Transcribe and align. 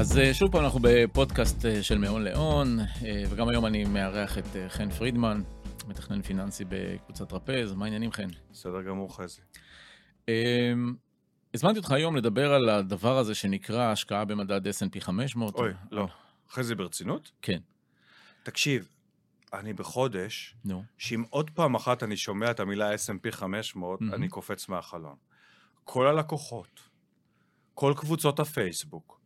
אז 0.00 0.18
אה, 0.18 0.34
שוב 0.34 0.52
פעם 0.52 0.64
אנחנו 0.64 0.80
בפודקאסט 0.82 1.66
אה, 1.66 1.82
של 1.82 1.98
מאון 1.98 2.24
לאון, 2.24 2.78
אה, 2.80 3.22
וגם 3.30 3.48
היום 3.48 3.66
אני 3.66 3.84
מארח 3.84 4.38
את 4.38 4.44
חן 4.68 4.90
פרידמן, 4.90 5.42
מתכנן 5.88 6.22
פיננסי 6.22 6.64
בקבוצת 6.68 7.28
טרפז. 7.28 7.72
מה 7.72 7.84
העניינים, 7.84 8.12
חן? 8.12 8.28
בסדר 8.52 8.82
גמור, 8.82 9.16
חזי. 9.16 9.40
הזמנתי 11.54 11.78
אותך 11.78 11.90
היום 11.90 12.16
לדבר 12.16 12.52
על 12.52 12.68
הדבר 12.68 13.18
הזה 13.18 13.34
שנקרא 13.34 13.92
השקעה 13.92 14.24
במדד 14.24 14.66
S&P 14.66 15.00
500. 15.00 15.54
אוי, 15.54 15.72
לא. 15.90 16.06
חזי, 16.50 16.74
ברצינות? 16.74 17.30
כן. 17.42 17.58
תקשיב, 18.42 18.88
אני 19.52 19.72
בחודש, 19.72 20.56
נו. 20.64 20.82
שאם 20.98 21.24
עוד 21.30 21.50
פעם 21.50 21.74
אחת 21.74 22.02
אני 22.02 22.16
שומע 22.16 22.50
את 22.50 22.60
המילה 22.60 22.94
S&P 22.94 23.30
500, 23.30 24.00
mm-hmm. 24.00 24.14
אני 24.14 24.28
קופץ 24.28 24.68
מהחלון. 24.68 25.16
כל 25.84 26.06
הלקוחות, 26.06 26.80
כל 27.74 27.94
קבוצות 27.96 28.40
הפייסבוק, 28.40 29.20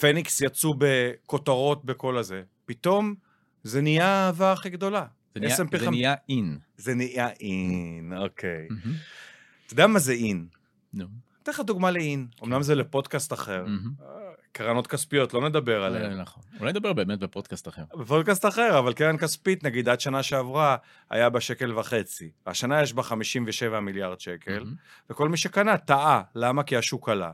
פניקס 0.00 0.40
יצאו 0.40 0.74
בכותרות 0.78 1.84
בכל 1.84 2.18
הזה, 2.18 2.42
פתאום 2.66 3.14
זה 3.62 3.82
נהיה 3.82 4.06
האהבה 4.06 4.52
הכי 4.52 4.70
גדולה. 4.70 5.06
זה 5.34 5.40
נהיה, 5.40 5.56
זה 5.56 5.90
נהיה 5.90 6.14
אין. 6.28 6.58
זה 6.76 6.94
נהיה 6.94 7.28
אין, 7.28 8.12
אוקיי. 8.16 8.68
Mm-hmm. 8.70 8.88
אתה 9.66 9.72
יודע 9.72 9.86
מה 9.86 9.98
זה 9.98 10.12
אין? 10.12 10.46
נו. 10.92 11.04
אתן 11.42 11.52
לך 11.52 11.60
דוגמה 11.60 11.90
לאין, 11.90 12.26
כן. 12.36 12.46
אמנם 12.46 12.62
זה 12.62 12.74
לפודקאסט 12.74 13.32
אחר. 13.32 13.64
Mm-hmm. 13.66 14.04
קרנות 14.52 14.86
כספיות, 14.86 15.34
לא 15.34 15.48
נדבר 15.48 15.84
עליהן. 15.84 16.20
נכון. 16.20 16.42
אולי 16.60 16.72
נדבר 16.72 16.92
באמת 16.92 17.18
בפודקאסט 17.18 17.68
אחר. 17.68 17.82
בפודקאסט 17.94 18.46
אחר, 18.46 18.78
אבל 18.78 18.92
קרן 18.92 19.18
כספית, 19.18 19.64
נגיד, 19.64 19.88
עד 19.88 20.00
שנה 20.00 20.22
שעברה, 20.22 20.76
היה 21.10 21.30
בה 21.30 21.40
שקל 21.40 21.78
וחצי. 21.78 22.30
השנה 22.46 22.82
יש 22.82 22.92
בה 22.92 23.02
57 23.02 23.80
מיליארד 23.80 24.20
שקל, 24.20 24.64
וכל 25.10 25.28
מי 25.28 25.36
שקנה 25.36 25.78
טעה. 25.78 26.22
למה? 26.34 26.62
כי 26.62 26.76
השוק 26.76 27.08
עלה. 27.08 27.30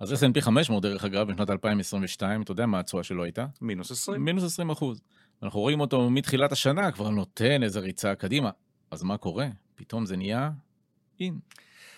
אז 0.00 0.12
S&P 0.12 0.40
500, 0.40 0.82
דרך 0.82 1.04
אגב, 1.04 1.32
בשנת 1.32 1.50
2022, 1.50 2.42
אתה 2.42 2.52
יודע 2.52 2.66
מה 2.66 2.80
התשואה 2.80 3.02
שלו 3.02 3.24
הייתה? 3.24 3.46
מינוס 3.60 3.90
20. 3.90 4.24
מינוס 4.24 4.44
20 4.44 4.70
אחוז. 4.70 5.00
אנחנו 5.42 5.60
רואים 5.60 5.80
אותו 5.80 6.10
מתחילת 6.10 6.52
השנה, 6.52 6.92
כבר 6.92 7.08
נותן 7.10 7.62
איזה 7.62 7.80
ריצה 7.80 8.14
קדימה. 8.14 8.50
אז 8.90 9.02
מה 9.02 9.16
קורה? 9.16 9.46
פתאום 9.74 10.06
זה 10.06 10.16
נהיה 10.16 10.50
אין. 11.20 11.38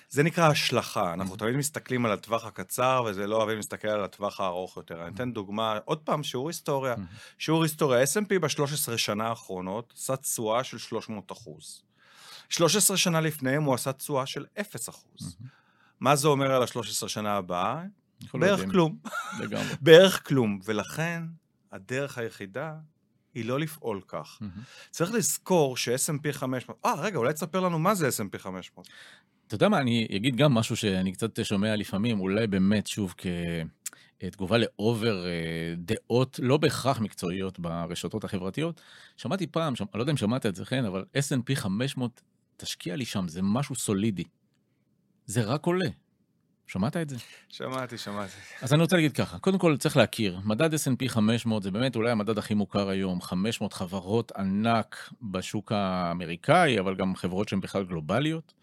זה 0.09 0.23
נקרא 0.23 0.49
השלכה. 0.49 1.13
אנחנו 1.13 1.37
תמיד 1.37 1.57
מסתכלים 1.57 2.07
על 2.07 2.13
הטווח 2.13 2.45
הקצר, 2.45 3.03
וזה 3.07 3.27
לא 3.27 3.37
אוהבים 3.37 3.57
להסתכל 3.57 3.89
על 3.89 4.05
הטווח 4.05 4.41
הארוך 4.41 4.77
יותר. 4.77 5.03
אני 5.03 5.15
אתן 5.15 5.33
דוגמה, 5.33 5.79
עוד 5.85 5.99
פעם, 5.99 6.23
שיעור 6.23 6.49
היסטוריה. 6.49 6.95
שיעור 7.39 7.63
היסטוריה, 7.63 8.05
S&P 8.05 8.39
ב-13 8.41 8.97
שנה 8.97 9.29
האחרונות 9.29 9.93
עשה 9.97 10.17
תשואה 10.17 10.65
של 10.65 10.79
300 10.79 11.33
אחוז. 11.33 11.83
13 12.49 12.97
שנה 12.97 13.21
לפניהם 13.21 13.63
הוא 13.63 13.75
עשה 13.75 13.93
תשואה 13.93 14.27
של 14.27 14.47
0 14.61 14.89
אחוז. 14.89 15.37
מה 16.01 16.17
זה 16.17 16.29
אומר 16.29 16.53
על 16.53 16.63
ה-13 16.63 17.09
שנה 17.09 17.33
הבאה? 17.33 17.83
בערך 18.35 18.71
כלום. 18.71 18.99
לגמרי. 19.41 19.75
בערך 19.81 20.29
כלום. 20.29 20.61
ולכן, 20.65 21.23
הדרך 21.73 22.19
היחידה 22.19 22.75
היא 23.35 23.45
לא 23.45 23.61
לפעול 23.61 24.01
כך. 24.09 24.39
Mm-hmm. 24.43 24.91
צריך 24.91 25.13
לזכור 25.13 25.77
ש-S&P 25.77 26.33
500, 26.33 26.79
אה, 26.85 26.95
רגע, 27.01 27.19
אולי 27.19 27.33
תספר 27.33 27.61
לנו 27.61 27.79
מה 27.79 27.95
זה 27.95 28.09
S&P 28.09 28.39
500. 28.39 28.89
אתה 29.47 29.55
יודע 29.55 29.69
מה, 29.69 29.79
אני 29.79 30.09
אגיד 30.17 30.37
גם 30.37 30.55
משהו 30.55 30.77
שאני 30.77 31.13
קצת 31.13 31.45
שומע 31.45 31.77
לפעמים, 31.77 32.21
אולי 32.21 32.47
באמת, 32.47 32.87
שוב, 32.87 33.15
כתגובה 34.19 34.59
לאובר 34.59 35.27
אה, 35.27 35.75
דעות 35.77 36.41
לא 36.43 36.57
בהכרח 36.57 37.01
מקצועיות 37.01 37.59
ברשתות 37.59 38.25
החברתיות. 38.25 38.81
שמעתי 39.17 39.47
פעם, 39.47 39.75
אני 39.81 39.89
לא 39.95 40.01
יודע 40.01 40.13
אם 40.13 40.17
שמעת 40.17 40.47
את 40.47 40.55
זה, 40.55 40.65
כן, 40.65 40.85
אבל 40.85 41.05
S&P 41.17 41.55
500, 41.55 42.23
תשקיע 42.57 42.97
לי 42.97 43.05
שם, 43.05 43.29
זה 43.29 43.43
משהו 43.43 43.75
סולידי. 43.75 44.25
זה 45.27 45.43
רק 45.43 45.67
עולה. 45.67 45.89
שמעת 46.67 46.97
את 46.97 47.09
זה? 47.09 47.17
שמעתי, 47.49 47.99
שמעתי. 47.99 48.33
אז 48.63 48.73
אני 48.73 48.83
רוצה 48.83 48.97
להגיד 48.97 49.13
ככה, 49.13 49.39
קודם 49.39 49.59
כל 49.59 49.77
צריך 49.77 49.97
להכיר, 49.97 50.41
מדד 50.45 50.75
S&P 50.75 51.09
500 51.09 51.63
זה 51.63 51.71
באמת 51.71 51.97
אולי 51.97 52.11
המדד 52.11 52.39
הכי 52.39 52.55
מוכר 52.55 52.89
היום, 52.89 53.21
500 53.21 53.73
חברות 53.73 54.33
ענק 54.37 55.11
בשוק 55.23 55.73
האמריקאי, 55.73 56.81
אבל 56.81 56.95
גם 56.95 57.17
חברות 57.17 57.49
שהן 57.49 57.61
בכלל 57.61 57.85
גלובליות. 57.85 58.55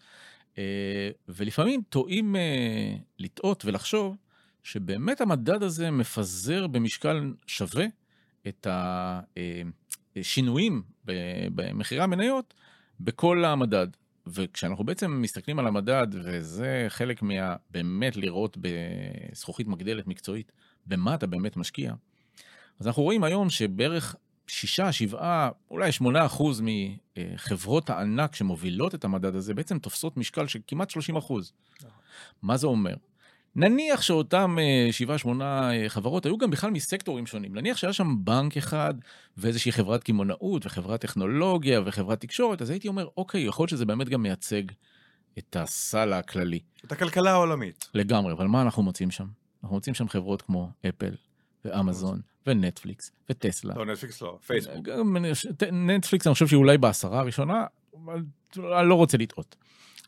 אה, 0.58 1.10
ולפעמים 1.28 1.82
טועים 1.88 2.36
אה, 2.36 2.96
לטעות 3.18 3.64
ולחשוב 3.64 4.16
שבאמת 4.62 5.20
המדד 5.20 5.62
הזה 5.62 5.90
מפזר 5.90 6.66
במשקל 6.66 7.32
שווה 7.46 7.84
את 8.48 8.66
השינויים 10.16 10.82
אה, 11.08 11.14
במחירי 11.54 12.02
המניות 12.02 12.54
בכל 13.00 13.44
המדד. 13.44 13.86
וכשאנחנו 14.34 14.84
בעצם 14.84 15.22
מסתכלים 15.22 15.58
על 15.58 15.66
המדד, 15.66 16.06
וזה 16.12 16.86
חלק 16.88 17.22
מה... 17.22 17.56
באמת 17.70 18.16
לראות 18.16 18.56
בזכוכית 18.60 19.66
מגדלת 19.66 20.06
מקצועית, 20.06 20.52
במה 20.86 21.14
אתה 21.14 21.26
באמת 21.26 21.56
משקיע, 21.56 21.94
אז 22.80 22.86
אנחנו 22.86 23.02
רואים 23.02 23.24
היום 23.24 23.50
שבערך 23.50 24.16
שישה, 24.46 24.92
שבעה, 24.92 25.50
אולי 25.70 25.92
שמונה 25.92 26.26
אחוז 26.26 26.62
מחברות 27.16 27.90
הענק 27.90 28.34
שמובילות 28.34 28.94
את 28.94 29.04
המדד 29.04 29.34
הזה, 29.34 29.54
בעצם 29.54 29.78
תופסות 29.78 30.16
משקל 30.16 30.46
של 30.46 30.58
כמעט 30.66 30.90
30 30.90 31.16
אחוז. 31.16 31.52
מה 32.42 32.56
זה 32.56 32.66
אומר? 32.66 32.94
נניח 33.58 34.02
שאותם 34.02 34.56
אה, 34.60 34.88
שבעה, 34.92 35.18
שמונה 35.18 35.70
אה, 35.72 35.88
חברות 35.88 36.26
היו 36.26 36.38
גם 36.38 36.50
בכלל 36.50 36.70
מסקטורים 36.70 37.26
שונים. 37.26 37.54
נניח 37.54 37.76
שהיה 37.76 37.92
שם 37.92 38.14
בנק 38.18 38.56
אחד 38.56 38.94
ואיזושהי 39.36 39.72
חברת 39.72 40.04
קמעונאות 40.04 40.66
וחברת 40.66 41.00
טכנולוגיה 41.00 41.80
וחברת 41.84 42.20
תקשורת, 42.20 42.62
אז 42.62 42.70
הייתי 42.70 42.88
אומר, 42.88 43.08
אוקיי, 43.16 43.42
יכול 43.42 43.62
להיות 43.62 43.70
שזה 43.70 43.86
באמת 43.86 44.08
גם 44.08 44.22
מייצג 44.22 44.62
את 45.38 45.56
הסל 45.56 46.12
הכללי. 46.12 46.60
את 46.84 46.92
הכלכלה 46.92 47.30
העולמית. 47.30 47.88
לגמרי, 47.94 48.32
אבל 48.32 48.46
מה 48.46 48.62
אנחנו 48.62 48.82
מוצאים 48.82 49.10
שם? 49.10 49.26
אנחנו 49.62 49.76
מוצאים 49.76 49.94
שם 49.94 50.08
חברות 50.08 50.42
כמו 50.42 50.70
אפל 50.88 51.14
ואמזון 51.64 52.20
ונטפליקס 52.46 53.10
וטסלה. 53.30 53.74
לא, 53.76 53.86
נטפליקס 53.86 54.22
לא, 54.22 54.38
פייסבוק. 54.46 54.88
נטפליקס 55.72 56.26
אני 56.26 56.32
חושב 56.32 56.46
שהיא 56.46 56.58
אולי 56.58 56.78
בעשרה 56.78 57.20
הראשונה, 57.20 57.66
אני 58.56 58.88
לא 58.88 58.94
רוצה 58.94 59.18
לטעות. 59.18 59.56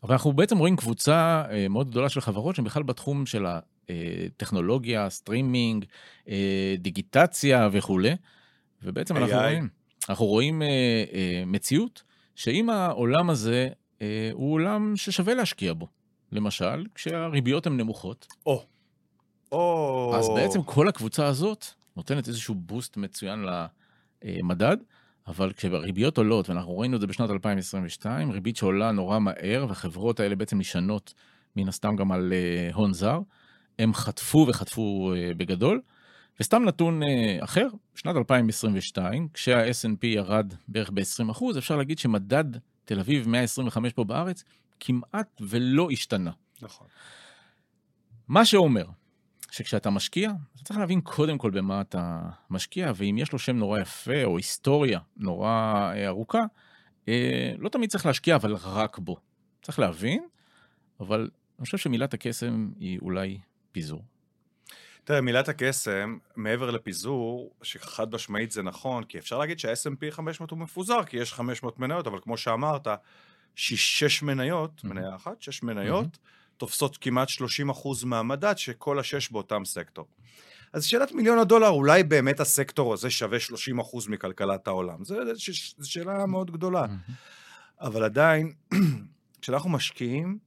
אבל 0.03 0.13
אנחנו 0.13 0.33
בעצם 0.33 0.59
רואים 0.59 0.77
קבוצה 0.77 1.45
אה, 1.51 1.69
מאוד 1.69 1.91
גדולה 1.91 2.09
של 2.09 2.21
חברות 2.21 2.55
שהן 2.55 2.65
בכלל 2.65 2.83
בתחום 2.83 3.27
של 3.27 3.47
הטכנולוגיה, 3.47 5.11
סטרימינג, 5.11 5.85
אה, 6.29 6.75
דיגיטציה 6.79 7.69
וכולי, 7.73 8.17
ובעצם 8.83 9.17
אנחנו 9.17 9.37
רואים, 9.39 9.69
אנחנו 10.09 10.27
רואים 10.27 10.63
אה, 10.63 11.43
מציאות 11.47 12.03
שאם 12.35 12.71
העולם 12.71 13.31
הזה 13.31 13.69
הוא 14.33 14.53
עולם 14.53 14.97
ששווה 14.97 15.35
להשקיע 15.35 15.73
בו, 15.73 15.87
למשל, 16.33 16.87
כשהריביות 16.95 17.67
הן 17.67 17.77
נמוכות. 17.77 18.27
או. 18.47 18.65
או. 19.53 20.13
אז 20.17 20.29
בעצם 20.37 20.63
כל 20.63 20.89
הקבוצה 20.89 21.27
הזאת 21.27 21.65
נותנת 21.97 22.29
איזשהו 22.29 22.55
בוסט 22.55 22.97
מצוין 22.97 23.45
למדד. 24.25 24.77
אבל 25.31 25.53
כשהריביות 25.53 26.19
עולות, 26.19 26.49
ואנחנו 26.49 26.79
ראינו 26.79 26.97
את 26.97 27.01
זה 27.01 27.07
בשנת 27.07 27.31
2022, 27.31 28.31
ריבית 28.31 28.57
שעולה 28.57 28.93
נורא 28.93 29.19
מהר, 29.19 29.67
והחברות 29.69 30.21
האלה 30.21 30.37
בעצם 30.37 30.59
נשענות 30.59 31.15
מן 31.57 31.69
הסתם 31.69 31.97
גם 31.97 32.13
על 32.13 32.33
uh, 32.33 32.75
הון 32.75 32.93
זר, 32.93 33.21
הם 33.79 33.95
חטפו 33.95 34.47
וחטפו 34.49 35.13
uh, 35.15 35.35
בגדול. 35.37 35.81
וסתם 36.41 36.65
נתון 36.65 37.03
uh, 37.03 37.07
אחר, 37.45 37.67
שנת 37.95 38.17
2022, 38.17 39.29
כשה 39.35 39.71
snp 39.71 40.07
ירד 40.07 40.55
בערך 40.69 40.91
ב-20%, 40.91 41.59
אפשר 41.59 41.77
להגיד 41.77 41.99
שמדד 41.99 42.45
תל 42.85 43.01
אביב 43.01 43.29
125 43.29 43.93
פה 43.93 44.05
בארץ 44.05 44.45
כמעט 44.81 45.41
ולא 45.41 45.89
השתנה. 45.91 46.31
נכון. 46.63 46.87
מה 48.29 48.45
שאומר 48.45 48.85
שכשאתה 49.51 49.91
משקיע, 49.91 50.31
אתה 50.55 50.65
צריך 50.65 50.79
להבין 50.79 51.01
קודם 51.01 51.39
כל 51.39 51.51
במה 51.51 51.81
אתה 51.81 52.21
משקיע, 52.51 52.93
ואם 52.95 53.17
יש 53.19 53.33
לו 53.33 53.39
שם 53.39 53.57
נורא 53.57 53.81
יפה 53.81 54.25
או 54.25 54.37
היסטוריה 54.37 55.01
נורא 55.17 55.49
אה, 55.95 56.07
ארוכה, 56.07 56.43
אה, 57.09 57.53
לא 57.59 57.69
תמיד 57.69 57.91
צריך 57.91 58.07
להשקיע, 58.07 58.37
אבל 58.37 58.55
רק 58.55 58.99
בו. 58.99 59.17
צריך 59.63 59.79
להבין, 59.79 60.23
אבל 61.01 61.31
אני 61.59 61.65
חושב 61.65 61.79
שמילת 61.79 62.15
הקסם 62.15 62.71
היא 62.81 62.99
אולי 63.03 63.39
פיזור. 63.73 64.05
תראה, 65.05 65.21
מילת 65.21 65.49
הקסם, 65.49 66.19
מעבר 66.37 66.71
לפיזור, 66.71 67.55
שחד 67.63 68.15
משמעית 68.15 68.51
זה 68.51 68.63
נכון, 68.63 69.05
כי 69.05 69.19
אפשר 69.19 69.39
להגיד 69.39 69.59
שה-S&P 69.59 70.11
500 70.11 70.51
הוא 70.51 70.59
מפוזר, 70.59 71.05
כי 71.05 71.17
יש 71.17 71.33
500 71.33 71.79
מניות, 71.79 72.07
אבל 72.07 72.19
כמו 72.23 72.37
שאמרת, 72.37 72.89
שש 73.55 74.23
מניות, 74.23 74.81
mm-hmm. 74.81 74.89
מניה 74.89 75.17
אחת, 75.17 75.43
שש 75.43 75.63
מניות, 75.63 76.07
mm-hmm. 76.07 76.40
תופסות 76.61 76.97
כמעט 76.97 77.29
30% 77.29 77.33
מהמדד, 78.05 78.59
שכל 78.59 78.99
השש 78.99 79.31
באותם 79.31 79.65
סקטור. 79.65 80.07
אז 80.73 80.85
שאלת 80.85 81.13
מיליון 81.13 81.39
הדולר, 81.39 81.69
אולי 81.69 82.03
באמת 82.03 82.41
הסקטור 82.41 82.93
הזה 82.93 83.11
שווה 83.11 83.39
30% 83.39 84.09
מכלכלת 84.09 84.67
העולם? 84.67 85.05
זו 85.05 85.17
שאלה 85.83 86.27
מאוד 86.27 86.51
גדולה. 86.51 86.87
אבל 87.81 88.05
עדיין, 88.05 88.53
כשאנחנו 89.41 89.71
משקיעים, 89.71 90.39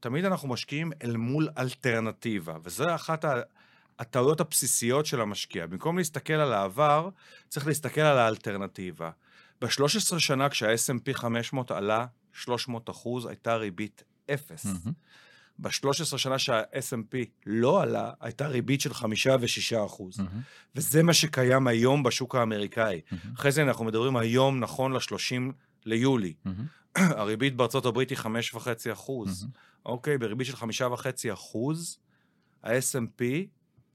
תמיד 0.00 0.24
אנחנו 0.24 0.48
משקיעים 0.48 0.92
אל 1.02 1.16
מול 1.16 1.48
אלטרנטיבה, 1.58 2.56
וזו 2.64 2.94
אחת 2.94 3.24
הטעויות 3.98 4.40
הבסיסיות 4.40 5.06
של 5.06 5.20
המשקיע. 5.20 5.66
במקום 5.66 5.98
להסתכל 5.98 6.32
על 6.32 6.52
העבר, 6.52 7.08
צריך 7.48 7.66
להסתכל 7.66 8.00
על 8.00 8.18
האלטרנטיבה. 8.18 9.10
ב-13 9.60 10.18
שנה 10.18 10.48
כשה-S&P 10.48 11.14
500 11.14 11.70
עלה 11.70 12.06
300 12.32 12.90
אחוז, 12.90 13.26
הייתה 13.26 13.56
ריבית 13.56 14.02
אפס. 14.30 14.66
Mm-hmm. 14.66 14.90
ב-13 15.62 16.18
שנה 16.18 16.38
שה-S&P 16.38 17.16
לא 17.46 17.82
עלה, 17.82 18.10
הייתה 18.20 18.46
ריבית 18.46 18.80
של 18.80 18.94
5 18.94 19.26
ו-6 19.26 19.86
אחוז. 19.86 20.18
מהמם, 20.20 20.40
וזה 20.74 21.02
מה 21.02 21.12
שקיים 21.12 21.66
היום 21.66 22.02
בשוק 22.02 22.34
האמריקאי. 22.34 23.00
מהמם, 23.10 23.34
אחרי 23.34 23.52
זה 23.52 23.62
אנחנו 23.62 23.84
מדברים 23.84 24.16
היום, 24.16 24.60
נכון 24.60 24.92
ל-30 24.92 25.52
ליולי. 25.84 26.34
מהמם, 26.44 26.66
הריבית 27.20 27.56
בארצות 27.56 27.86
הברית 27.86 28.10
היא 28.10 28.18
5.5 28.18 28.58
אחוז. 28.92 29.42
מהמם. 29.42 29.52
אוקיי, 29.86 30.18
בריבית 30.18 30.46
של 30.46 30.54
5.5 30.54 30.62
אחוז, 31.32 31.98
ה-S&P 32.62 33.22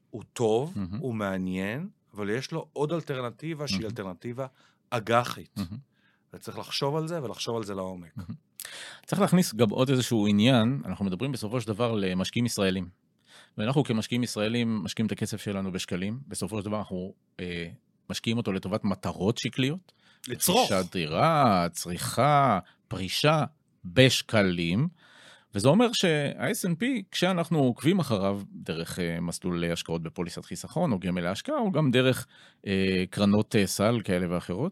הוא 0.09 0.23
טוב, 0.33 0.73
מהמם. 0.75 0.97
הוא 0.99 1.15
מעניין, 1.15 1.89
אבל 2.13 2.29
יש 2.29 2.51
לו 2.51 2.67
עוד 2.73 2.93
אלטרנטיבה 2.93 3.67
שהיא. 3.67 3.85
אלטרנטיבה 3.85 4.45
אג"חית. 4.89 5.57
מהמם. 5.57 5.77
וצריך 6.33 6.57
לחשוב 6.57 6.95
על 6.95 7.07
זה 7.07 7.23
ולחשוב 7.23 7.57
על 7.57 7.63
זה 7.63 7.75
לעומק. 7.75 8.15
צריך 9.05 9.21
להכניס 9.21 9.55
גם 9.55 9.69
עוד 9.69 9.89
איזשהו 9.89 10.27
עניין, 10.27 10.81
אנחנו 10.85 11.05
מדברים 11.05 11.31
בסופו 11.31 11.61
של 11.61 11.67
דבר 11.67 11.95
למשקיעים 11.95 12.45
ישראלים. 12.45 12.89
ואנחנו 13.57 13.83
כמשקיעים 13.83 14.23
ישראלים 14.23 14.83
משקיעים 14.83 15.07
את 15.07 15.11
הכסף 15.11 15.41
שלנו 15.41 15.71
בשקלים, 15.71 16.19
בסופו 16.27 16.59
של 16.59 16.65
דבר 16.65 16.77
אנחנו 16.77 17.13
אה, 17.39 17.67
משקיעים 18.09 18.37
אותו 18.37 18.51
לטובת 18.51 18.83
מטרות 18.83 19.37
שקליות. 19.37 19.91
לצרוך. 20.27 20.71
רכישת 20.71 20.91
דירה, 20.91 21.67
צריכה, 21.71 22.59
פרישה, 22.87 23.43
בשקלים. 23.85 24.87
וזה 25.55 25.67
אומר 25.67 25.93
שה-S&P, 25.93 26.83
כשאנחנו 27.11 27.59
עוקבים 27.59 27.99
אחריו 27.99 28.41
דרך 28.51 28.99
אה, 28.99 29.19
מסלול 29.21 29.63
השקעות 29.71 30.03
בפוליסת 30.03 30.45
חיסכון 30.45 30.91
או 30.91 30.99
גמל 30.99 31.21
להשקעה, 31.21 31.57
או 31.57 31.71
גם 31.71 31.91
דרך 31.91 32.27
אה, 32.67 33.03
קרנות 33.09 33.55
אה, 33.55 33.67
סל 33.67 34.01
כאלה 34.03 34.25
ואחרות, 34.29 34.71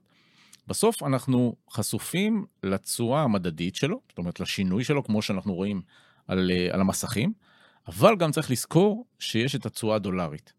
בסוף 0.68 1.04
אנחנו 1.04 1.56
חשופים 1.72 2.46
לתשואה 2.64 3.22
המדדית 3.22 3.76
שלו, 3.76 4.02
זאת 4.10 4.18
אומרת 4.18 4.40
לשינוי 4.40 4.84
שלו, 4.84 5.04
כמו 5.04 5.22
שאנחנו 5.22 5.54
רואים 5.54 5.82
על, 6.28 6.52
אה, 6.52 6.68
על 6.72 6.82
המסכים, 6.82 7.34
אבל 7.88 8.16
גם 8.16 8.32
צריך 8.32 8.52
לזכור 8.52 9.06
שיש 9.20 9.56
את 9.56 9.66
התשואה 9.66 9.96
הדולרית. 9.96 10.54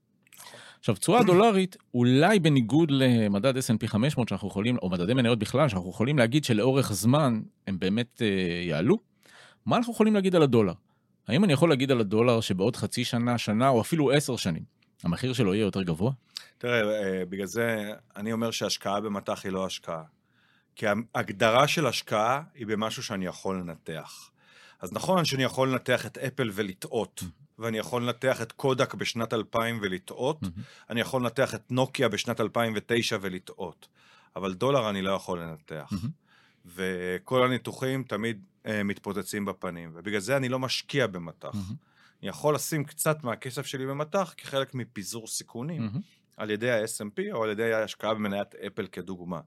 עכשיו, 0.79 0.97
תשואה 0.97 1.23
דולרית, 1.23 1.77
אולי 1.95 2.39
בניגוד 2.39 2.91
למדד 2.91 3.57
S&P 3.57 3.87
500 3.87 4.29
שאנחנו 4.29 4.49
יכולים, 4.49 4.77
או 4.83 4.91
מדדי 4.91 5.15
מניות 5.15 5.39
בכלל, 5.39 5.69
שאנחנו 5.69 5.91
יכולים 5.91 6.19
להגיד 6.19 6.45
שלאורך 6.45 6.93
זמן 6.93 7.41
הם 7.67 7.79
באמת 7.79 8.23
אה, 8.23 8.63
יעלו, 8.69 8.99
מה 9.67 9.77
אנחנו 9.77 9.93
יכולים 9.93 10.15
להגיד 10.15 10.37
על 10.37 10.43
הדולר? 10.43 10.73
האם 11.29 11.45
אני 11.45 11.53
יכול 11.53 11.69
להגיד 11.69 11.91
על 11.91 12.01
הדולר 12.01 12.41
שבעוד 12.41 12.77
חצי 12.77 13.05
שנה, 13.05 13.39
שנה, 13.39 13.69
או 13.69 13.81
אפילו 13.81 14.11
עשר 14.11 14.37
שנים, 14.37 14.63
המחיר 15.05 15.33
שלו 15.33 15.55
יהיה 15.55 15.65
יותר 15.65 15.83
גבוה? 15.83 16.13
תראה, 16.59 16.81
אה, 16.81 17.25
בגלל 17.25 17.47
זה 17.47 17.93
אני 18.17 18.33
אומר 18.33 18.51
שהשקעה 18.51 19.01
במטח 19.01 19.45
היא 19.45 19.53
לא 19.53 19.67
השקעה. 19.67 20.03
כי 20.77 20.87
ההגדרה 21.15 21.69
של 21.69 21.87
השקעה 21.87 22.43
היא 22.55 22.67
במשהו 22.67 23.03
שאני 23.03 23.27
יכול 23.27 23.61
לנתח. 23.61 24.31
אז 24.81 24.93
נכון 24.93 25.25
שאני 25.25 25.43
יכול 25.43 25.69
לנתח 25.69 26.07
את 26.07 26.19
אפל 26.19 26.51
ולטעות, 26.53 27.23
ואני 27.59 27.79
יכול 27.79 28.03
לנתח 28.03 28.43
את 28.43 28.53
קודק 28.53 28.95
בשנת 28.95 29.33
2000 29.35 29.79
ולטעות, 29.83 30.41
אני 30.91 31.01
יכול 31.01 31.23
לנתח 31.23 31.55
את 31.55 31.71
נוקיה 31.71 32.09
בשנת 32.09 32.41
2009 32.41 33.19
ולטעות, 33.21 33.89
אבל 34.37 34.55
דולר 34.55 34.91
אני 34.91 35.03
לא 35.03 35.11
יכול 35.11 35.41
לנתח. 35.41 35.91
וכל 36.67 37.45
הניתוחים 37.45 38.03
תמיד 38.03 38.45
אה, 38.67 38.83
מתפוצצים 38.83 39.45
בפנים, 39.45 39.91
ובגלל 39.95 40.21
זה 40.21 40.37
אני 40.37 40.49
לא 40.49 40.59
משקיע 40.59 41.07
במטח. 41.07 41.57
אני 42.23 42.29
יכול 42.29 42.55
לשים 42.55 42.85
קצת 42.85 43.25
מהכסף 43.25 43.67
שלי 43.67 43.87
במטח 43.87 44.35
כחלק 44.37 44.75
מפיזור 44.75 45.27
סיכונים. 45.27 45.91
על 46.37 46.51
ידי 46.51 46.71
ה-S&P 46.71 47.23
או 47.33 47.45
על 47.45 47.51
ידי 47.51 47.73
ההשקעה 47.73 48.15
במניית 48.15 48.55
אפל 48.55 48.87
כדוגמה. 48.87 49.41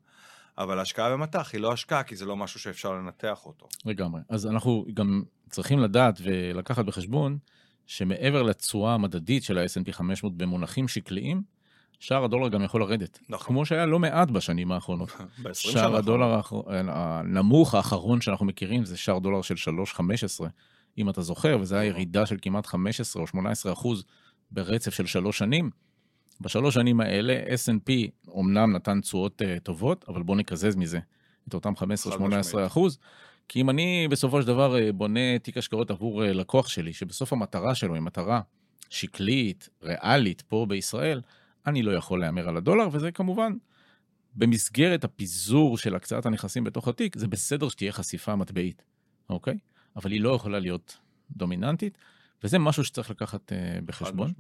אבל 0.58 0.80
השקעה 0.80 1.12
במטח 1.12 1.50
היא 1.54 1.62
לא 1.62 1.74
השקעה, 1.74 2.04
כי 2.04 2.16
זה 2.16 2.26
לא 2.26 2.36
משהו 2.38 2.60
שאפשר 2.60 2.92
לנתח 2.94 3.46
אותו. 3.46 3.68
לגמרי. 3.86 4.22
אז 4.30 4.48
אנחנו 4.48 4.86
גם 4.94 5.24
צריכים 5.50 5.80
לדעת 5.80 6.20
ולקחת 6.24 6.86
בחשבון 6.86 7.38
שמעבר 7.86 8.44
לתשואה 8.44 8.94
המדדית 8.94 9.44
של 9.44 9.58
ה-S&P 9.58 9.92
500 9.92 10.38
במונחים 10.38 10.88
שקליים, 10.88 11.42
שער 12.00 12.24
הדולר 12.24 12.48
גם 12.48 12.64
יכול 12.64 12.82
לרדת. 12.82 13.20
נכון. 13.30 13.48
כמו 13.48 13.66
שהיה 13.66 13.86
לא 13.86 14.00
מעט 14.00 14.32
בשנים 14.32 14.72
האחרונות. 14.72 15.10
ב-20 15.44 15.54
שער 15.54 15.96
הדולר 15.96 16.34
האחר- 16.42 16.64
הנמוך 16.70 17.76
האחרון 17.76 18.22
שאנחנו 18.22 18.46
מכירים 18.46 18.86
זה 18.86 18.98
שער 18.98 19.20
דולר 19.20 19.42
של 19.42 19.56
3.15, 19.56 20.46
אם 21.00 21.10
אתה 21.10 21.22
זוכר, 21.22 21.58
וזו 21.62 21.76
הייתה 21.76 21.96
ירידה 21.96 22.26
של 22.26 22.38
כמעט 22.42 22.66
15 22.66 23.22
או 23.22 23.28
18 23.28 23.74
אחוז 23.74 24.04
ברצף 24.52 24.94
של 24.94 25.06
שלוש 25.06 25.38
שנים. 25.38 25.70
בשלוש 26.42 26.74
שנים 26.74 27.02
האלה 27.02 27.44
S&P 27.44 27.92
אומנם 28.28 28.76
נתן 28.76 29.02
תשואות 29.02 29.42
uh, 29.42 29.60
טובות, 29.60 30.06
אבל 30.08 30.24
בוא 30.24 30.36
נקזז 30.36 30.76
מזה 30.76 31.00
את 31.48 31.54
אותם 31.54 31.74
15-18 31.74 31.82
משמעית. 32.20 32.68
אחוז. 32.68 32.98
כי 33.48 33.62
אם 33.62 33.70
אני 33.70 34.08
בסופו 34.12 34.42
של 34.42 34.48
דבר 34.48 34.80
אה, 34.80 34.92
בונה 34.92 35.40
תיק 35.40 35.58
השקעות 35.58 35.92
עבור 35.92 36.24
אה, 36.24 36.34
לקוח 36.34 36.68
שלי, 36.68 36.94
שבסוף 36.94 37.34
המטרה 37.34 37.76
שלו 37.76 37.94
היא 37.94 38.02
מטרה 38.02 38.42
שקלית, 38.90 39.70
ריאלית, 39.84 40.42
פה 40.42 40.66
בישראל, 40.70 41.22
אני 41.68 41.84
לא 41.84 41.92
יכול 41.92 42.20
להמר 42.20 42.50
על 42.50 42.58
הדולר, 42.58 42.88
וזה 42.92 43.12
כמובן, 43.12 43.54
במסגרת 44.36 45.04
הפיזור 45.04 45.78
של 45.78 45.96
הקצאת 45.96 46.26
הנכסים 46.26 46.64
בתוך 46.64 46.88
התיק, 46.88 47.18
זה 47.18 47.28
בסדר 47.28 47.70
שתהיה 47.70 47.92
חשיפה 47.92 48.36
מטבעית, 48.36 48.84
אוקיי? 49.30 49.58
אבל 50.00 50.12
היא 50.12 50.22
לא 50.22 50.36
יכולה 50.36 50.60
להיות 50.60 50.98
דומיננטית, 51.32 51.98
וזה 52.44 52.60
משהו 52.60 52.84
שצריך 52.84 53.10
לקחת 53.10 53.52
אה, 53.52 53.82
בחשבון. 53.86 54.34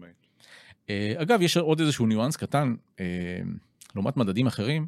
אה, 0.89 1.13
אגב, 1.17 1.41
יש 1.41 1.57
עוד 1.57 1.79
איזשהו 1.79 2.05
ניואנס 2.05 2.35
קטן, 2.35 2.75
אה, 2.99 3.05
לעומת 3.95 4.17
מדדים 4.17 4.47
אחרים. 4.47 4.87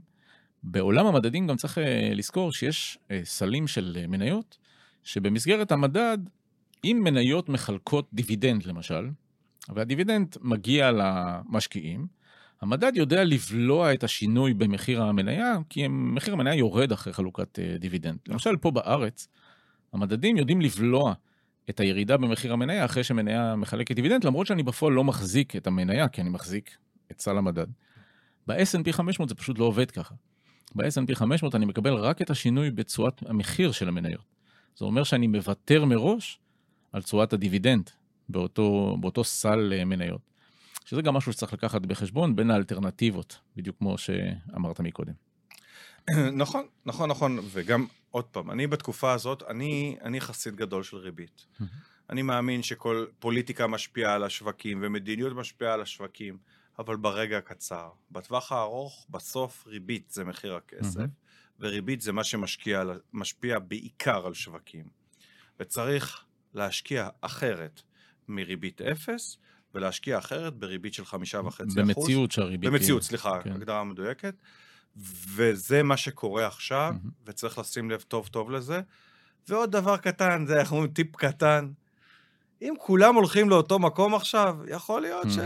בעולם 0.63 1.05
המדדים 1.05 1.47
גם 1.47 1.55
צריך 1.55 1.77
אה, 1.77 2.11
לזכור 2.13 2.51
שיש 2.51 2.97
אה, 3.11 3.21
סלים 3.23 3.67
של 3.67 3.97
אה, 3.99 4.07
מניות, 4.07 4.57
שבמסגרת 5.03 5.71
המדד, 5.71 6.17
אם 6.83 7.01
מניות 7.03 7.49
מחלקות 7.49 8.07
דיבידנד 8.13 8.63
למשל, 8.63 9.09
והדיבידנד 9.69 10.37
מגיע 10.41 10.91
למשקיעים, 10.91 12.07
המדד 12.61 12.91
יודע 12.95 13.23
לבלוע 13.23 13.93
את 13.93 14.03
השינוי 14.03 14.53
במחיר 14.53 15.03
המניה, 15.03 15.57
כי 15.69 15.87
מחיר 15.87 16.33
המניה 16.33 16.55
יורד 16.55 16.91
אחרי 16.91 17.13
חלוקת 17.13 17.59
דיבידנד. 17.79 18.17
למשל, 18.27 18.57
פה 18.57 18.71
בארץ, 18.71 19.27
המדדים 19.93 20.37
יודעים 20.37 20.61
לבלוע 20.61 21.13
את 21.69 21.79
הירידה 21.79 22.17
במחיר 22.17 22.53
המניה 22.53 22.85
אחרי 22.85 23.03
שמניה 23.03 23.55
מחלקת 23.55 23.95
דיבידנד, 23.95 24.23
למרות 24.23 24.47
שאני 24.47 24.63
בפועל 24.63 24.93
לא 24.93 25.03
מחזיק 25.03 25.55
את 25.55 25.67
המניה, 25.67 26.07
כי 26.07 26.21
אני 26.21 26.29
מחזיק 26.29 26.77
את 27.11 27.21
סל 27.21 27.37
המדד. 27.37 27.67
ב-S&P 28.47 28.91
500 28.91 29.29
זה 29.29 29.35
פשוט 29.35 29.59
לא 29.59 29.65
עובד 29.65 29.91
ככה. 29.91 30.15
ב-S&P 30.75 31.15
500 31.15 31.55
אני 31.55 31.65
מקבל 31.65 31.93
רק 31.93 32.21
את 32.21 32.29
השינוי 32.29 32.71
בתשואת 32.71 33.23
המחיר 33.25 33.71
של 33.71 33.87
המניות. 33.87 34.25
זה 34.75 34.85
אומר 34.85 35.03
שאני 35.03 35.27
מוותר 35.27 35.85
מראש 35.85 36.39
על 36.93 37.01
תשואת 37.01 37.33
הדיבידנד 37.33 37.89
באותו, 38.29 38.97
באותו 38.99 39.23
סל 39.23 39.73
אה, 39.73 39.85
מניות. 39.85 40.21
שזה 40.85 41.01
גם 41.01 41.13
משהו 41.13 41.33
שצריך 41.33 41.53
לקחת 41.53 41.81
בחשבון 41.81 42.35
בין 42.35 42.51
האלטרנטיבות, 42.51 43.39
בדיוק 43.55 43.77
כמו 43.77 43.97
שאמרת 43.97 44.79
מקודם. 44.79 45.13
נכון, 46.43 46.65
נכון, 46.85 47.09
נכון, 47.09 47.39
וגם, 47.51 47.85
עוד 48.11 48.25
פעם, 48.25 48.51
אני 48.51 48.67
בתקופה 48.67 49.13
הזאת, 49.13 49.43
אני, 49.49 49.97
אני 50.03 50.21
חסיד 50.21 50.55
גדול 50.55 50.83
של 50.83 50.97
ריבית. 50.97 51.45
אני 52.09 52.21
מאמין 52.21 52.63
שכל 52.63 53.05
פוליטיקה 53.19 53.67
משפיעה 53.67 54.13
על 54.13 54.23
השווקים 54.23 54.79
ומדיניות 54.81 55.33
משפיעה 55.33 55.73
על 55.73 55.81
השווקים, 55.81 56.37
אבל 56.79 56.95
ברגע 56.95 57.37
הקצר. 57.37 57.89
בטווח 58.11 58.51
הארוך, 58.51 59.07
בסוף 59.09 59.67
ריבית 59.67 60.11
זה 60.11 60.23
מחיר 60.23 60.55
הכסף, 60.55 60.97
מהמם. 60.97 61.09
וריבית 61.59 62.01
זה 62.01 62.11
מה 62.11 62.23
שמשפיע 62.23 63.59
בעיקר 63.67 64.25
על 64.25 64.33
שווקים. 64.33 64.85
וצריך 65.59 66.25
להשקיע 66.53 67.09
אחרת 67.21 67.81
מריבית 68.27 68.81
אפס, 68.81 69.37
ולהשקיע 69.75 70.17
אחרת 70.17 70.55
בריבית 70.55 70.93
של 70.93 71.05
חמישה 71.05 71.39
וחצי 71.39 71.63
אחוז. 71.63 71.75
במציאות 71.77 72.31
שהריבית... 72.31 72.69
במציאות, 72.69 73.03
סליחה, 73.03 73.41
כן. 73.43 73.51
הגדרה 73.51 73.83
מדויקת. 73.83 74.35
וזה 75.35 75.83
מה 75.83 75.97
שקורה 75.97 76.47
עכשיו, 76.47 76.93
מהמם. 76.93 77.11
וצריך 77.25 77.57
לשים 77.57 77.91
לב 77.91 78.01
טוב 78.01 78.27
טוב 78.27 78.51
לזה. 78.51 78.81
ועוד 79.47 79.71
דבר 79.71 79.97
קטן, 79.97 80.45
זה 80.45 80.59
איך 80.59 80.71
אומרים 80.71 80.91
טיפ 80.91 81.15
קטן. 81.15 81.71
אם 82.61 82.73
כולם 82.79 83.15
הולכים 83.15 83.49
לאותו 83.49 83.79
מקום 83.79 84.15
עכשיו, 84.15 84.57
יכול 84.67 85.01
להיות 85.01 85.27
ש... 85.29 85.37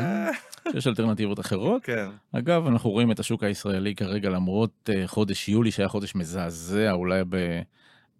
יש 0.78 0.88
אלטרנטיבות 0.88 1.40
אחרות. 1.40 1.84
כן. 1.84 2.10
אגב, 2.32 2.68
אנחנו 2.68 2.90
רואים 2.90 3.12
את 3.12 3.20
השוק 3.20 3.44
הישראלי 3.44 3.96
כרגע, 3.96 4.30
למרות 4.30 4.90
אה, 4.96 5.08
חודש 5.08 5.50
יולי, 5.50 5.72
שהיה 5.72 5.90
חודש 5.90 6.16
מזעזע, 6.16 6.92
אולי 6.92 7.22
ב, 7.30 7.62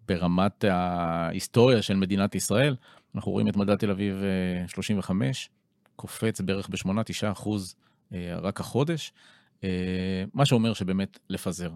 ברמת 0.08 0.64
ההיסטוריה 0.64 1.82
של 1.82 1.96
מדינת 1.96 2.34
ישראל, 2.34 2.76
אנחנו 3.14 3.32
רואים 3.32 3.48
את 3.48 3.56
מדד 3.56 3.76
תל 3.76 3.90
אביב 3.90 4.22
אה, 4.62 4.68
35, 4.68 5.50
קופץ 5.96 6.40
בערך 6.40 6.68
ב-8-9 6.68 7.32
אחוז 7.32 7.74
אה, 8.12 8.38
רק 8.42 8.60
החודש, 8.60 9.12
אה, 9.14 9.35
מה 10.34 10.46
שאומר 10.46 10.74
שבאמת 10.74 11.18
לפזר. 11.30 11.70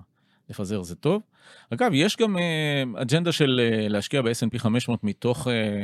לפזר 0.50 0.82
זה 0.82 0.94
טוב. 0.94 1.22
אגב, 1.70 1.90
יש 1.94 2.16
גם 2.16 2.38
אה, 2.38 3.02
אג'נדה 3.02 3.32
של 3.32 3.60
אה, 3.62 3.88
להשקיע 3.88 4.22
ב-S&P 4.22 4.58
500 4.58 5.04
מתוך 5.04 5.48
אה, 5.48 5.82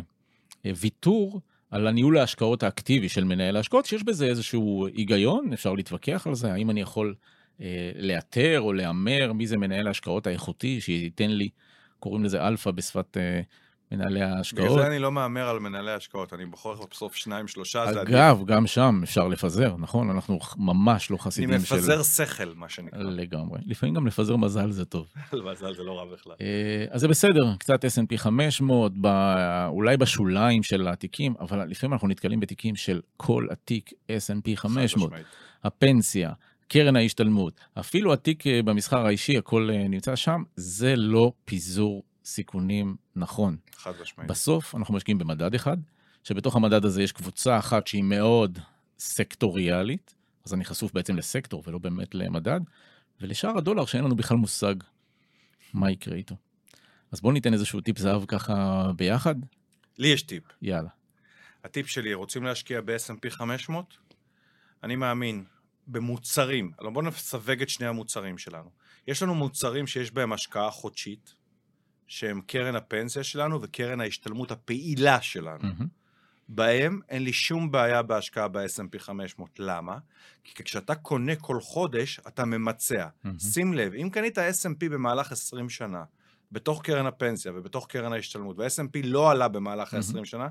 אה, 0.67 0.71
ויתור 0.77 1.41
על 1.71 1.87
הניהול 1.87 2.19
ההשקעות 2.19 2.63
האקטיבי 2.63 3.09
של 3.09 3.25
מנהל 3.25 3.57
ההשקעות, 3.57 3.87
שיש 3.87 4.03
בזה 4.03 4.27
איזשהו 4.27 4.87
היגיון, 4.87 5.53
אפשר 5.53 5.75
להתווכח 5.75 6.27
על 6.27 6.35
זה, 6.35 6.53
האם 6.53 6.71
אני 6.71 6.81
יכול 6.81 7.15
אה, 7.61 7.91
לאתר 7.99 8.61
או 8.61 8.73
להמר 8.73 9.33
מי 9.33 9.47
זה 9.47 9.57
מנהל 9.57 9.87
ההשקעות 9.87 10.27
האיכותי, 10.27 10.81
שייתן 10.81 11.31
לי, 11.31 11.49
קוראים 11.99 12.25
לזה 12.25 12.47
אלפא 12.47 12.71
בשפת 12.71 13.17
מנהלי 13.93 14.15
בגלל 14.15 14.37
ההשקעות. 14.37 14.79
זה 14.79 14.87
אני 14.87 14.99
לא 14.99 15.13
מהמר 15.13 15.49
על 15.49 15.59
מנהלי 15.59 15.93
השקעות, 15.93 16.33
אני 16.33 16.47
בוחר 16.47 16.75
בסוף 16.91 17.15
שניים, 17.15 17.49
שלושה, 17.49 17.93
זה 17.93 18.01
עדיף. 18.01 18.15
אגב, 18.15 18.45
גם 18.47 18.67
שם 18.67 19.01
אפשר 19.03 19.29
לפזר, 19.29 19.77
נכון? 19.79 20.11
אנחנו 20.11 20.39
ממש 20.57 21.11
לא 21.11 21.17
אני 21.17 21.23
חסידים 21.23 21.49
של... 21.49 21.75
מפזר 21.75 22.03
שכל, 22.03 22.53
מה 22.55 22.69
שנקרא. 22.69 22.99
לגמרי. 22.99 23.61
לפעמים 23.67 23.95
גם 23.95 24.07
לפזר 24.07 24.37
מזל 24.37 24.71
זה 24.71 24.85
טוב. 24.85 25.07
מזל 25.53 25.75
זה 25.75 25.83
לא 25.83 25.99
רע 25.99 26.05
בכלל. 26.05 26.35
אה, 26.41 26.85
אז 26.91 27.01
זה 27.01 27.09
בסדר, 27.09 27.55
קצת 27.59 27.85
S&P 27.85 28.17
500, 28.17 28.93
ב... 29.01 29.07
אולי 29.69 29.97
בשוליים 29.97 30.63
של 30.63 30.89
התיקים, 30.89 31.35
אבל 31.41 31.65
לפעמים 31.65 31.93
אנחנו 31.93 32.09
נתקלים 32.09 32.41
בתיקים 32.41 32.77
של 32.77 33.01
כל 33.17 33.47
התיק 33.51 33.91
S&P 33.91 34.57
500, 34.57 34.57
חד 34.57 34.69
משמעית. 34.85 35.27
הפנסיה, 35.65 36.33
קרן 36.69 36.97
ההשתלמות, 36.97 37.61
אפילו 37.81 38.13
התיק 38.13 38.47
אה, 38.47 38.63
במסחר 38.63 39.07
האישי, 39.07 39.39
הכל 39.39 39.71
אה, 39.73 39.89
נמצא 39.89 40.17
שם, 40.17 40.43
זה 40.57 40.97
לא 40.97 41.33
פיזור 41.45 42.03
סיכונים 42.27 42.97
נכון. 43.17 43.57
חד 43.77 43.93
משמעית. 44.03 44.31
בסוף 44.31 44.75
אנחנו 44.75 44.95
משקיעים 44.95 45.19
במדד 45.19 45.55
אחד, 45.55 45.77
שבתוך 46.25 46.57
המדד 46.57 46.85
הזה 46.85 47.03
יש 47.03 47.13
קבוצה 47.13 47.59
אחת 47.59 47.87
שהיא 47.87 48.03
מאוד 48.03 48.59
סקטוריאלית, 48.99 50.15
אז 50.45 50.55
אני 50.55 50.65
חשוף 50.65 50.93
בעצם 50.93 51.17
לסקטור 51.17 51.63
ולא 51.67 51.79
באמת 51.79 52.15
למדד, 52.15 52.61
ולשאר 53.21 53.59
הדולר 53.59 53.87
שאין 53.87 54.05
לנו 54.05 54.17
בכלל 54.17 54.37
מושג 54.37 54.75
מה 55.75 55.91
יקרה 55.91 56.17
איתו. 56.17 56.37
אז 57.13 57.21
בואו 57.21 57.33
ניתן 57.33 57.53
איזשהו 57.53 57.81
טיפ 57.81 57.99
זהב 57.99 58.25
ככה 58.25 58.91
ביחד, 58.97 59.35
לי 59.99 60.09
יש 60.09 60.23
טיפ. 60.23 60.43
יאללה. 60.63 60.89
הטיפ 61.65 61.87
שלי, 61.87 62.15
רוצים 62.15 62.45
להשקיע 62.45 62.81
ב-S&P 62.81 63.31
500? 63.31 63.97
אני 64.83 64.97
מאמין 64.97 65.45
במוצרים, 65.87 66.73
אבל 66.79 66.91
בואו 66.91 67.05
נסווג 67.05 67.63
את 67.63 67.69
שני 67.69 67.87
המוצרים 67.87 68.39
שלנו. 68.39 68.71
יש 69.09 69.23
לנו 69.23 69.35
מוצרים 69.35 69.87
שיש 69.87 70.11
בהם 70.11 70.33
השקעה 70.33 70.71
חודשית, 70.71 71.35
שהם 72.07 72.41
קרן 72.41 72.77
הפנסיה 72.77 73.25
שלנו 73.25 73.63
וקרן 73.63 74.01
ההשתלמות 74.01 74.51
הפעילה 74.51 75.21
שלנו. 75.21 75.59
מהמם. 75.63 75.87
בהם 76.49 77.01
אין 77.09 77.25
לי 77.25 77.33
שום 77.33 77.71
בעיה 77.71 78.03
בהשקעה 78.03 78.49
ב-S&P 78.49 78.99
500. 78.99 79.51
למה? 79.59 79.99
כי 80.45 80.65
כשאתה 80.65 80.95
קונה 80.95 81.37
כל 81.37 81.61
חודש, 81.61 82.21
אתה 82.29 82.45
ממצע. 82.45 83.07
מהמם. 83.25 83.39
שים 83.39 83.75
לב, 83.75 83.95
אם 83.95 84.11
קנית 84.13 84.39
S&P 84.39 84.89
במהלך 84.91 85.33
20 85.33 85.69
שנה, 85.69 86.05
בתוך 86.53 86.83
קרן 86.83 87.07
הפנסיה 87.07 87.53
ובתוך 87.55 87.87
קרן 87.87 88.13
ההשתלמות, 88.13 88.59
וה-S&P 88.59 88.99
לא 89.05 89.31
עלה 89.31 89.49
במהלך 89.49 89.95
מהמם. 89.95 90.19
ה-20 90.19 90.25
שנה, 90.25 90.49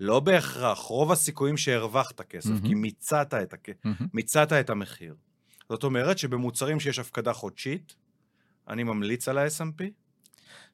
לא 0.00 0.20
בהכרח, 0.20 0.78
רוב 0.78 1.12
הסיכויים 1.12 1.56
שהרווחת 1.56 2.20
כסף, 2.20 2.50
מהמם. 2.50 2.66
כי 2.66 2.74
מיצעת 2.74 3.34
את, 3.34 3.52
הכ... 3.52 3.68
מהמם. 3.84 3.96
מיצעת 4.12 4.52
את 4.52 4.70
המחיר. 4.70 5.14
זאת 5.68 5.84
אומרת 5.84 6.18
שבמוצרים 6.18 6.80
שיש 6.80 6.98
הפקדה 6.98 7.32
חודשית, 7.32 7.94
אני 8.68 8.82
ממליץ 8.82 9.28
על 9.28 9.38
ה-S&P, 9.38 9.84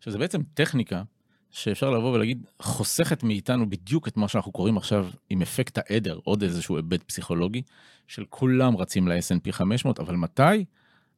שזה 0.01 0.19
בעצם 0.19 0.41
טכניקה 0.55 1.03
שאפשר 1.51 1.91
לבוא 1.91 2.13
ולהגיד, 2.13 2.47
חוסכת 2.61 3.23
מאיתנו 3.23 3.71
בדיוק 3.71 4.09
את 4.09 4.17
מה 4.17 4.29
שאנחנו 4.29 4.53
קוראים 4.53 4.77
עכשיו 4.77 5.07
עם 5.31 5.43
אפקט 5.43 5.79
העדר, 5.79 6.19
עוד 6.25 6.43
איזשהו 6.43 6.77
היבט 6.77 7.03
פסיכולוגי, 7.03 7.63
של 8.07 8.25
כולם 8.31 8.77
רצים 8.77 9.09
ל-S&P 9.09 9.53
500, 9.53 10.01
אבל 10.01 10.17
מתי? 10.17 10.65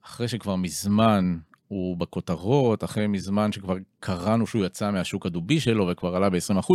אחרי 0.05 0.29
שכבר 0.29 0.57
מזמן 0.57 1.39
הוא 1.69 1.97
בכותרות, 1.97 2.85
אחרי 2.85 3.07
מזמן 3.07 3.53
שכבר 3.53 3.77
קראנו 4.01 4.47
שהוא 4.47 4.65
יצא 4.65 4.91
מהשוק 4.91 5.27
הדובי 5.27 5.61
שלו 5.61 5.89
וכבר 5.89 6.17
עלה 6.17 6.31
ב-20%, 6.31 6.75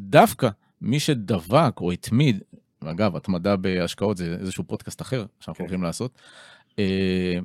דווקא 0.00 0.48
מי 0.80 1.00
שדבק 1.00 1.80
או 1.80 1.92
התמיד, 1.92 2.42
ואגב, 2.82 3.16
התמדה 3.16 3.56
בהשקעות 3.56 4.16
זה 4.16 4.36
איזשהו 4.40 4.64
פודקאסט 4.64 5.02
אחר 5.02 5.26
שאנחנו 5.40 5.54
כן. 5.54 5.64
הולכים 5.64 5.82
לעשות, 5.82 6.18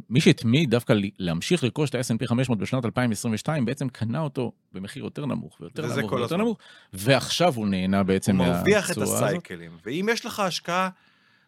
מי 0.09 0.21
שהתמיד 0.21 0.71
דווקא 0.71 0.93
להמשיך 1.19 1.63
לרכוש 1.63 1.89
את 1.89 1.95
ה-S&P 1.95 2.27
500 2.27 2.59
בשנת 2.59 2.85
2022, 2.85 3.65
בעצם 3.65 3.89
קנה 3.89 4.19
אותו 4.19 4.51
במחיר 4.71 5.03
יותר 5.03 5.25
נמוך 5.25 5.57
ויותר 5.61 5.95
נמוך 5.95 6.11
ויותר. 6.11 6.38
נמוך, 6.38 6.57
ועכשיו 6.93 7.53
הוא 7.53 7.67
נהנה 7.67 8.03
בעצם 8.03 8.31
הוא 8.38 8.45
מהתשואה 8.45 8.57
מרוויח 8.57 8.91
את 8.91 8.97
הזאת. 8.97 9.23
הסייקלים. 9.23 9.71
ואם 9.85 10.09
יש 10.11 10.25
לך 10.25 10.39
השקעה, 10.39 10.89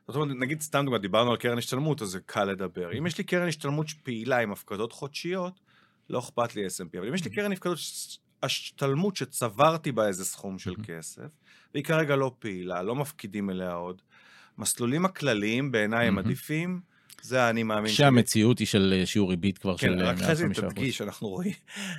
זאת 0.07 0.15
אומרת, 0.15 0.37
נגיד 0.39 0.61
סתם 0.61 0.85
דוגמא, 0.85 0.97
דיברנו 0.97 1.31
על 1.31 1.37
קרן 1.37 1.57
השתלמות, 1.57 2.01
אז 2.01 2.07
זה 2.07 2.19
קל 2.25 2.45
לדבר. 2.45 2.97
אם 2.97 3.07
יש 3.07 3.17
לי 3.17 3.23
קרן 3.23 3.47
השתלמות 3.47 3.87
פעילה 4.03 4.39
עם 4.39 4.51
הפקדות 4.51 4.91
חודשיות, 4.91 5.59
לא 6.09 6.19
אכפת 6.19 6.55
לי 6.55 6.67
S&P. 6.67 6.97
אבל 6.97 7.07
אם 7.07 7.13
יש 7.13 7.25
לי 7.25 7.31
קרן 7.31 7.51
הפקדות 7.51 7.77
השתלמות 8.43 9.15
שצברתי 9.15 9.91
בה 9.91 10.07
איזה 10.07 10.25
סכום 10.25 10.59
של. 10.59 10.73
כסף, 10.83 11.27
והיא 11.73 11.83
כרגע 11.83 12.15
לא 12.15 12.31
פעילה, 12.39 12.83
לא 12.83 12.95
מפקידים 12.95 13.49
אליה 13.49 13.73
עוד, 13.73 14.01
מסלולים 14.57 15.05
הכלליים 15.05 15.71
בעיניי 15.71 16.07
הם. 16.07 16.17
עדיפים, 16.17 16.92
זה 17.21 17.43
האני 17.43 17.63
מאמין. 17.63 17.91
שהמציאות 17.91 18.59
היא 18.59 18.67
של 18.67 18.93
אה, 18.97 19.05
שיעור 19.05 19.29
ריבית 19.29 19.57
כבר 19.57 19.77
כן, 19.77 19.87
של 19.87 20.01
אה, 20.01 20.09
רק 20.09 20.17
מעל 20.17 20.29
חזי, 20.29 20.45
5%. 20.45 20.61
תדגיש, 20.61 21.01
אנחנו 21.01 21.27
רואים, 21.27 21.53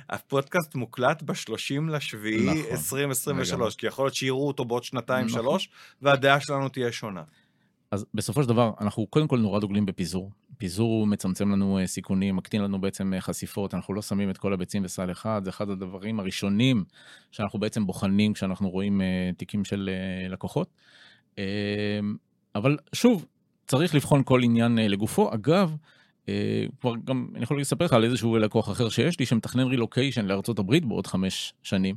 הפודקאסט 0.09 0.75
מוקלט 0.75 1.21
ב-30 1.21 1.91
לשביעי 1.91 2.45
נכון, 2.45 2.71
2023, 2.71 3.51
לגמרי. 3.51 3.71
כי 3.77 3.87
יכול 3.87 4.05
להיות 4.05 4.15
שיראו 4.15 4.47
אותו 4.47 4.65
בעוד 4.65 4.83
שנתיים, 4.83 5.25
נכון. 5.25 5.41
שלוש, 5.41 5.69
והדעה 6.01 6.39
שלנו 6.41 6.69
תהיה 6.69 6.91
שונה. 6.91 7.23
אז 7.91 8.05
בסופו 8.13 8.43
של 8.43 8.49
דבר, 8.49 8.71
אנחנו 8.81 9.07
קודם 9.07 9.27
כל 9.27 9.39
נורא 9.39 9.59
דוגלים 9.59 9.85
בפיזור. 9.85 10.31
פיזור 10.57 11.07
מצמצם 11.07 11.51
לנו 11.51 11.79
אה, 11.79 11.87
סיכונים, 11.87 12.35
מקטין 12.35 12.61
לנו 12.61 12.81
בעצם 12.81 13.13
חשיפות, 13.19 13.73
אנחנו 13.73 13.93
לא 13.93 14.01
שמים 14.01 14.29
את 14.29 14.37
כל 14.37 14.53
הביצים 14.53 14.83
בסל 14.83 15.11
אחד, 15.11 15.41
זה 15.43 15.49
אחד 15.49 15.69
הדברים 15.69 16.19
הראשונים 16.19 16.83
שאנחנו 17.31 17.59
בעצם 17.59 17.85
בוחנים 17.85 18.33
כשאנחנו 18.33 18.69
רואים 18.69 19.01
תיקים 19.37 19.65
של 19.65 19.89
לקוחות. 20.29 20.69
אבל 22.55 22.77
שוב, 22.93 23.25
צריך 23.67 23.95
לבחון 23.95 24.23
כל 24.23 24.43
עניין 24.43 24.79
אה, 24.79 24.87
לגופו. 24.87 25.33
אגב, 25.33 25.75
אה, 26.29 26.65
כבר 26.81 26.93
גם, 27.03 27.27
אני 27.35 27.43
יכול 27.43 27.61
לספר 27.61 27.85
לך 27.85 27.93
על 27.93 28.03
איזשהו 28.03 28.37
לקוח 28.37 28.71
אחר 28.71 28.89
שיש 28.89 29.19
לי, 29.19 29.25
שמתכנן 29.25 29.67
רילוקיישן 29.67 30.25
לארצות 30.25 30.59
הברית 30.59 30.85
בעוד 30.85 31.07
חמש 31.07 31.53
שנים, 31.63 31.95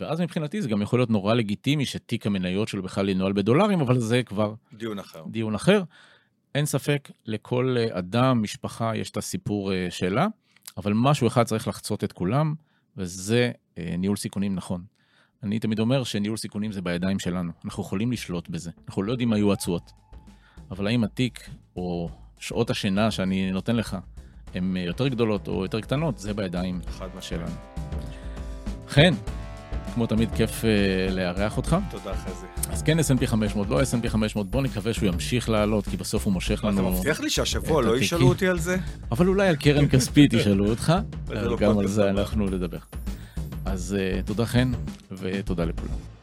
ואז 0.00 0.20
מבחינתי 0.20 0.62
זה 0.62 0.68
גם 0.68 0.82
יכול 0.82 0.98
להיות 0.98 1.10
נורא 1.10 1.34
לגיטימי 1.34 1.86
שתיק 1.86 2.26
המניות 2.26 2.68
שלו 2.68 2.82
בכלל 2.82 3.08
ינוהל 3.08 3.32
בדולרים, 3.32 3.80
אבל 3.80 3.98
זה 3.98 4.22
כבר 4.22 4.54
דיון 4.72 4.98
אחר. 4.98 5.22
דיון 5.30 5.54
אחר. 5.54 5.82
אין 6.54 6.66
ספק, 6.66 7.10
לכל 7.26 7.76
אה, 7.78 7.98
אדם, 7.98 8.42
משפחה, 8.42 8.96
יש 8.96 9.10
את 9.10 9.16
הסיפור 9.16 9.72
שלה, 9.90 10.26
אבל 10.76 10.92
משהו 10.94 11.26
אחד 11.26 11.42
צריך 11.42 11.68
לחצות 11.68 12.04
את 12.04 12.12
כולם, 12.12 12.54
וזה 12.96 13.50
ניהול 13.98 14.16
סיכונים 14.16 14.54
נכון. 14.54 14.82
אני 15.42 15.58
תמיד 15.58 15.80
אומר 15.80 16.04
שניהול 16.04 16.36
סיכונים 16.36 16.72
זה 16.72 16.82
בידיים 16.82 17.18
שלנו, 17.18 17.52
אנחנו 17.64 17.82
יכולים 17.82 18.12
לשלוט 18.12 18.48
בזה, 18.48 18.70
אנחנו 18.88 19.02
לא 19.02 19.12
יודעים 19.12 19.28
מה 19.28 19.36
יהיו 19.36 19.52
התשואות. 19.52 19.92
אבל 20.70 20.86
האם 20.86 21.04
התיק 21.04 21.50
או 21.76 22.08
שעות 22.38 22.70
השינה 22.70 23.10
שאני 23.10 23.50
נותן 23.50 23.76
לך 23.76 23.96
הן 24.54 24.76
יותר 24.76 25.08
גדולות 25.08 25.48
או 25.48 25.62
יותר 25.62 25.80
קטנות, 25.80 26.18
זה 26.18 26.34
בידיים. 26.34 26.80
שלנו. 27.20 27.52
חן, 28.88 29.14
כמו 29.94 30.06
תמיד 30.06 30.28
כיף 30.34 30.64
אה, 30.64 31.14
לארח 31.14 31.56
אותך. 31.56 31.76
תודה, 31.90 32.14
חזי. 32.16 32.46
אז 32.70 32.82
כן 32.82 32.98
S&P 32.98 33.26
500, 33.26 33.68
לא 33.68 33.82
S&P 33.82 34.08
500, 34.08 34.50
בוא 34.50 34.62
נקווה 34.62 34.92
שהוא 34.92 35.08
ימשיך 35.08 35.48
לעלות, 35.48 35.88
כי 35.88 35.96
בסוף 35.96 36.24
הוא 36.24 36.32
מושך 36.32 36.58
אתה 36.58 36.68
לנו... 36.68 36.90
מבטיח 36.90 37.20
לי 37.20 37.30
שהשבוע 37.30 37.82
לא. 37.82 37.98
ישאלו 37.98 38.28
אותי 38.28 38.48
על 38.48 38.58
זה? 38.58 38.76
אבל 39.12 39.28
אולי 39.28 39.48
על 39.48 39.56
קרן 39.56 39.88
כספית 39.88 40.32
ישאלו 40.32 40.70
אותך, 40.70 40.92
לא 41.30 41.56
גם 41.56 41.78
על 41.78 41.86
זה. 41.86 42.10
אנחנו 42.10 42.46
נדבר. 42.46 42.78
אז 43.64 43.96
אה, 43.98 44.22
תודה 44.22 44.46
חן, 44.46 44.72
ותודה 45.12 45.64
לכולם. 45.64 46.17